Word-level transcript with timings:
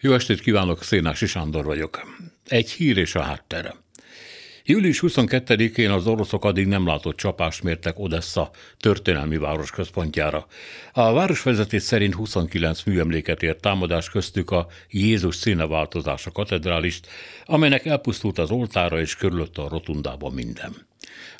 Jó 0.00 0.12
estét 0.12 0.40
kívánok, 0.40 0.82
Szénási 0.82 1.26
Sándor 1.26 1.64
vagyok. 1.64 2.00
Egy 2.48 2.70
hír 2.70 2.96
és 2.96 3.14
a 3.14 3.20
háttere. 3.20 3.74
Július 4.64 5.02
22-én 5.06 5.90
az 5.90 6.06
oroszok 6.06 6.44
addig 6.44 6.66
nem 6.66 6.86
látott 6.86 7.16
csapást 7.16 7.62
mértek 7.62 7.98
Odessa 7.98 8.50
történelmi 8.76 9.36
város 9.36 9.70
központjára. 9.70 10.46
A 10.92 11.12
városvezetés 11.12 11.82
szerint 11.82 12.14
29 12.14 12.82
műemléket 12.82 13.42
ért 13.42 13.60
támadás 13.60 14.10
köztük 14.10 14.50
a 14.50 14.66
Jézus 14.90 15.36
színeváltozása 15.36 16.30
katedrálist, 16.30 17.06
amelynek 17.44 17.84
elpusztult 17.86 18.38
az 18.38 18.50
oltára 18.50 19.00
és 19.00 19.16
körülött 19.16 19.58
a 19.58 19.68
rotundában 19.68 20.32
minden. 20.32 20.87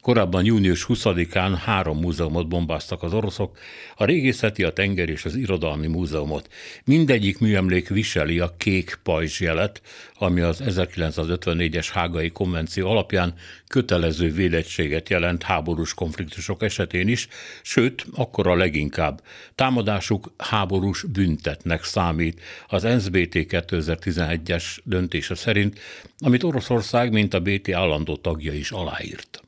Korábban 0.00 0.44
június 0.44 0.86
20-án 0.88 1.58
három 1.64 1.98
múzeumot 1.98 2.48
bombáztak 2.48 3.02
az 3.02 3.12
oroszok, 3.12 3.58
a 3.96 4.04
régészeti, 4.04 4.64
a 4.64 4.72
tenger 4.72 5.08
és 5.08 5.24
az 5.24 5.34
irodalmi 5.34 5.86
múzeumot. 5.86 6.48
Mindegyik 6.84 7.38
műemlék 7.38 7.88
viseli 7.88 8.38
a 8.38 8.54
kék 8.56 8.98
pajzs 9.02 9.40
jelet, 9.40 9.82
ami 10.14 10.40
az 10.40 10.62
1954-es 10.66 11.88
hágai 11.92 12.30
konvenció 12.30 12.90
alapján 12.90 13.34
kötelező 13.66 14.32
védettséget 14.32 15.08
jelent 15.08 15.42
háborús 15.42 15.94
konfliktusok 15.94 16.62
esetén 16.62 17.08
is, 17.08 17.28
sőt, 17.62 18.06
akkor 18.14 18.46
a 18.46 18.56
leginkább. 18.56 19.22
Támadásuk 19.54 20.32
háborús 20.36 21.02
büntetnek 21.02 21.84
számít 21.84 22.40
az 22.68 22.82
NSBT 22.82 23.34
2011-es 23.34 24.64
döntése 24.84 25.34
szerint, 25.34 25.78
amit 26.18 26.42
Oroszország, 26.42 27.12
mint 27.12 27.34
a 27.34 27.40
BT 27.40 27.72
állandó 27.72 28.16
tagja 28.16 28.52
is 28.52 28.70
aláírt. 28.70 29.42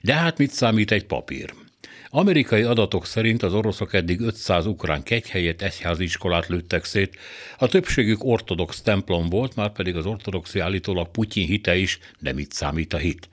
De 0.00 0.14
hát 0.14 0.38
mit 0.38 0.50
számít 0.50 0.92
egy 0.92 1.06
papír? 1.06 1.54
Amerikai 2.12 2.62
adatok 2.62 3.06
szerint 3.06 3.42
az 3.42 3.54
oroszok 3.54 3.94
eddig 3.94 4.20
500 4.20 4.66
ukrán 4.66 5.02
kegyhelyet, 5.02 5.62
egyháziskolát 5.62 6.46
lőttek 6.46 6.84
szét. 6.84 7.16
A 7.58 7.66
többségük 7.66 8.24
ortodox 8.24 8.80
templom 8.80 9.28
volt, 9.28 9.56
már 9.56 9.72
pedig 9.72 9.96
az 9.96 10.06
ortodoxi 10.06 10.58
állítólag 10.58 11.10
Putyin 11.10 11.46
hite 11.46 11.76
is, 11.76 11.98
de 12.18 12.32
mit 12.32 12.52
számít 12.52 12.92
a 12.92 12.96
hit? 12.96 13.28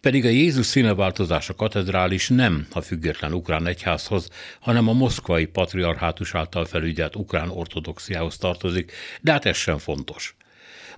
Pedig 0.00 0.24
a 0.24 0.28
Jézus 0.28 0.66
színeváltozás 0.66 1.48
a 1.48 1.54
katedrális 1.54 2.28
nem 2.28 2.66
a 2.72 2.80
független 2.80 3.32
ukrán 3.32 3.66
egyházhoz, 3.66 4.28
hanem 4.60 4.88
a 4.88 4.92
moszkvai 4.92 5.46
patriarhátus 5.46 6.34
által 6.34 6.64
felügyelt 6.64 7.16
ukrán 7.16 7.50
ortodoxiához 7.50 8.36
tartozik, 8.36 8.92
de 9.20 9.32
hát 9.32 9.44
ez 9.44 9.56
sem 9.56 9.78
fontos. 9.78 10.36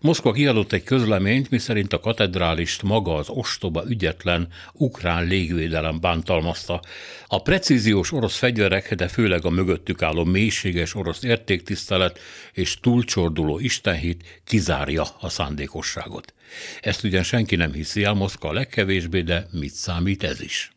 Moszkva 0.02 0.32
kiadott 0.32 0.72
egy 0.72 0.82
közleményt, 0.82 1.50
miszerint 1.50 1.92
a 1.92 2.00
katedrálist 2.00 2.82
maga 2.82 3.14
az 3.14 3.28
ostoba, 3.28 3.84
ügyetlen 3.88 4.48
ukrán 4.72 5.26
légvédelem 5.26 6.00
bántalmazta. 6.00 6.80
A 7.26 7.42
precíziós 7.42 8.12
orosz 8.12 8.36
fegyverek, 8.36 8.94
de 8.94 9.08
főleg 9.08 9.44
a 9.44 9.50
mögöttük 9.50 10.02
álló 10.02 10.24
mélységes 10.24 10.94
orosz 10.94 11.22
értéktisztelet 11.22 12.18
és 12.52 12.80
túlcsorduló 12.80 13.58
istenhit 13.58 14.40
kizárja 14.44 15.04
a 15.20 15.28
szándékosságot. 15.28 16.34
Ezt 16.80 17.04
ugyan 17.04 17.22
senki 17.22 17.56
nem 17.56 17.72
hiszi 17.72 18.02
el, 18.04 18.14
Moszkva 18.14 18.52
legkevésbé, 18.52 19.20
de 19.20 19.46
mit 19.52 19.72
számít 19.72 20.22
ez 20.22 20.40
is? 20.40 20.70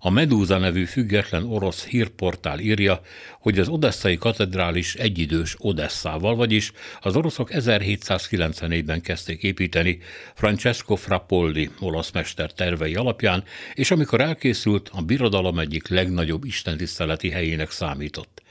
A 0.00 0.10
Medúza 0.10 0.58
nevű 0.58 0.84
független 0.84 1.44
orosz 1.44 1.84
hírportál 1.84 2.58
írja, 2.58 3.00
hogy 3.40 3.58
az 3.58 3.68
odesszai 3.68 4.16
katedrális 4.16 4.94
egyidős 4.94 5.54
Odesszával, 5.58 6.34
vagyis 6.34 6.72
az 7.00 7.16
oroszok 7.16 7.50
1794-ben 7.52 9.00
kezdték 9.00 9.42
építeni 9.42 9.98
Francesco 10.34 10.94
Frappoldi 10.94 11.70
olasz 11.80 12.10
mester 12.10 12.52
tervei 12.52 12.94
alapján, 12.94 13.44
és 13.74 13.90
amikor 13.90 14.20
elkészült, 14.20 14.90
a 14.92 15.02
birodalom 15.02 15.58
egyik 15.58 15.88
legnagyobb 15.88 16.44
istentiszteleti 16.44 17.30
helyének 17.30 17.70
számított. 17.70 18.42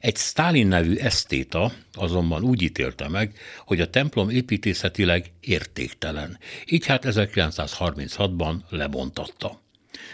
Egy 0.00 0.16
Stalin 0.16 0.66
nevű 0.66 0.96
esztéta 0.96 1.72
azonban 1.92 2.42
úgy 2.42 2.62
ítélte 2.62 3.08
meg, 3.08 3.38
hogy 3.66 3.80
a 3.80 3.90
templom 3.90 4.30
építészetileg 4.30 5.30
értéktelen, 5.40 6.38
így 6.66 6.86
hát 6.86 7.04
1936-ban 7.06 8.54
lebontatta. 8.68 9.62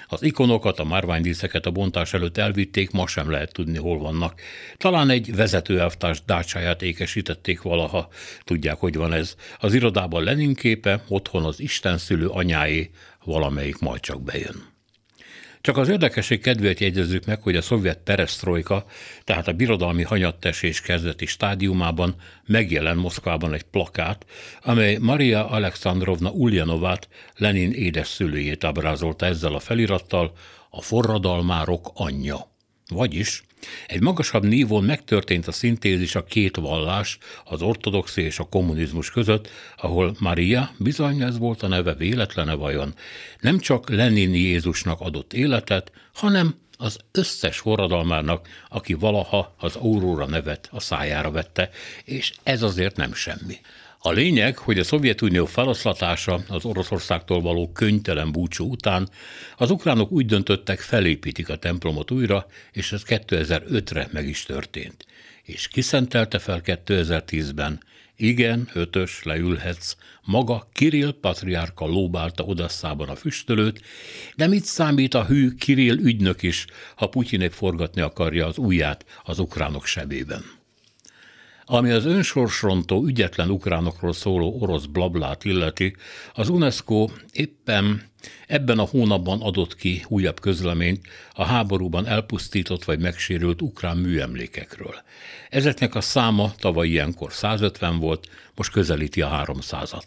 Az 0.06 0.22
ikonokat, 0.22 0.78
a 0.78 0.84
márványdíszeket 0.84 1.66
a 1.66 1.70
bontás 1.70 2.12
előtt 2.12 2.36
elvitték, 2.36 2.90
ma 2.90 3.06
sem 3.06 3.30
lehet 3.30 3.52
tudni, 3.52 3.78
hol 3.78 3.98
vannak. 3.98 4.40
Talán 4.76 5.10
egy 5.10 5.34
vezetőelvtárs 5.34 6.22
dácsáját 6.26 6.82
ékesítették 6.82 7.62
valaha. 7.62 8.08
Tudják, 8.44 8.76
hogy 8.76 8.96
van 8.96 9.12
ez. 9.12 9.34
Az 9.58 9.74
irodában 9.74 10.24
Lenin 10.24 10.54
képe, 10.54 11.04
otthon 11.08 11.44
az 11.44 11.60
Isten 11.60 11.98
szülő 11.98 12.26
anyáé, 12.26 12.90
valamelyik 13.24 13.78
majd 13.78 14.00
csak 14.00 14.22
bejön. 14.22 14.78
Csak 15.60 15.76
az 15.76 15.88
érdekesség 15.88 16.40
kedvéért 16.40 16.80
jegyezzük 16.80 17.24
meg, 17.24 17.42
hogy 17.42 17.56
a 17.56 17.62
szovjet 17.62 17.98
perestroika, 17.98 18.84
tehát 19.24 19.48
a 19.48 19.52
birodalmi 19.52 20.02
hanyattesés 20.02 20.80
kezdeti 20.80 21.26
stádiumában 21.26 22.14
megjelen 22.46 22.96
Moszkvában 22.96 23.54
egy 23.54 23.62
plakát, 23.62 24.26
amely 24.62 24.96
Maria 24.96 25.48
Alexandrovna 25.48 26.30
Ulyanovát, 26.30 27.08
Lenin 27.36 27.72
édes 27.72 28.08
szülőjét 28.08 28.64
ábrázolta 28.64 29.26
ezzel 29.26 29.54
a 29.54 29.60
felirattal, 29.60 30.32
a 30.70 30.82
forradalmárok 30.82 31.90
anyja. 31.94 32.50
Vagyis 32.90 33.42
egy 33.86 34.00
magasabb 34.00 34.44
nívón 34.44 34.84
megtörtént 34.84 35.46
a 35.46 35.52
szintézis 35.52 36.14
a 36.14 36.24
két 36.24 36.56
vallás, 36.56 37.18
az 37.44 37.62
ortodoxi 37.62 38.22
és 38.22 38.38
a 38.38 38.44
kommunizmus 38.48 39.10
között, 39.10 39.48
ahol 39.76 40.16
Maria, 40.18 40.70
bizony 40.78 41.22
ez 41.22 41.38
volt 41.38 41.62
a 41.62 41.68
neve 41.68 41.94
véletlene 41.94 42.54
vajon, 42.54 42.94
nem 43.40 43.58
csak 43.58 43.88
Lenin 43.88 44.34
Jézusnak 44.34 45.00
adott 45.00 45.32
életet, 45.32 45.92
hanem 46.14 46.54
az 46.76 46.98
összes 47.12 47.58
forradalmárnak, 47.58 48.48
aki 48.68 48.94
valaha 48.94 49.54
az 49.58 49.76
Aurora 49.76 50.26
nevet 50.26 50.68
a 50.72 50.80
szájára 50.80 51.30
vette, 51.30 51.70
és 52.04 52.32
ez 52.42 52.62
azért 52.62 52.96
nem 52.96 53.14
semmi. 53.14 53.56
A 54.02 54.10
lényeg, 54.10 54.58
hogy 54.58 54.78
a 54.78 54.84
Szovjetunió 54.84 55.46
feloszlatása 55.46 56.40
az 56.48 56.64
Oroszországtól 56.64 57.40
való 57.40 57.72
könytelen 57.72 58.32
búcsú 58.32 58.70
után 58.70 59.08
az 59.56 59.70
ukránok 59.70 60.10
úgy 60.10 60.26
döntöttek, 60.26 60.80
felépítik 60.80 61.48
a 61.48 61.56
templomot 61.56 62.10
újra, 62.10 62.46
és 62.72 62.92
ez 62.92 63.02
2005-re 63.06 64.08
meg 64.12 64.28
is 64.28 64.42
történt. 64.42 65.06
És 65.42 65.68
kiszentelte 65.68 66.38
fel 66.38 66.60
2010-ben, 66.64 67.80
igen, 68.16 68.68
ötös, 68.72 69.22
leülhetsz. 69.22 69.96
Maga 70.22 70.68
Kirill 70.72 71.14
patriárka 71.20 71.86
lóbálta 71.86 72.42
odasszában 72.42 73.08
a 73.08 73.16
füstölőt, 73.16 73.82
de 74.36 74.46
mit 74.46 74.64
számít 74.64 75.14
a 75.14 75.24
hű 75.24 75.54
Kirill 75.54 75.98
ügynök 75.98 76.42
is, 76.42 76.66
ha 76.94 77.08
Putyinék 77.08 77.52
forgatni 77.52 78.00
akarja 78.00 78.46
az 78.46 78.58
ujját 78.58 79.04
az 79.24 79.38
ukránok 79.38 79.86
sebében? 79.86 80.59
Ami 81.72 81.90
az 81.90 82.04
önsorsrontó 82.04 83.04
ügyetlen 83.06 83.50
ukránokról 83.50 84.12
szóló 84.12 84.56
orosz 84.60 84.84
blablát 84.84 85.44
illeti, 85.44 85.96
az 86.34 86.48
UNESCO 86.48 87.08
éppen 87.32 88.02
ebben 88.46 88.78
a 88.78 88.84
hónapban 88.84 89.40
adott 89.40 89.76
ki 89.76 90.04
újabb 90.08 90.40
közleményt 90.40 91.06
a 91.32 91.44
háborúban 91.44 92.06
elpusztított 92.06 92.84
vagy 92.84 93.00
megsérült 93.00 93.62
ukrán 93.62 93.96
műemlékekről. 93.96 94.94
Ezeknek 95.50 95.94
a 95.94 96.00
száma 96.00 96.52
tavaly 96.58 96.88
ilyenkor 96.88 97.32
150 97.32 97.98
volt, 97.98 98.28
most 98.54 98.72
közelíti 98.72 99.22
a 99.22 99.44
300-at. 99.46 100.04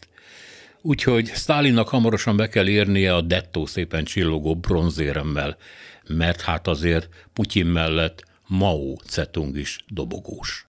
Úgyhogy 0.82 1.28
Stálinnak 1.28 1.90
hamarosan 1.90 2.38
be 2.38 2.50
kell 2.50 2.68
érnie 2.68 3.16
a 3.16 3.22
dettó 3.22 3.66
szépen 3.66 4.04
csillogó 4.04 4.56
bronzéremmel, 4.56 5.58
mert 6.08 6.42
hát 6.42 6.68
azért 6.68 7.10
Putyin 7.34 7.66
mellett 7.66 8.24
Mao 8.48 8.96
Cetung 8.96 9.58
is 9.58 9.84
dobogós. 9.88 10.62